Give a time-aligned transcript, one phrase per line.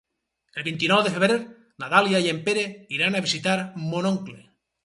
[0.59, 1.35] El vint-i-nou de febrer
[1.83, 2.65] na Dàlia i en Pere
[2.99, 3.57] iran a visitar
[3.93, 4.43] mon oncle.